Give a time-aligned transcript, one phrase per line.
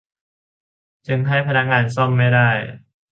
[1.07, 2.49] จึงให้พนักงานซ่อมไม่ได้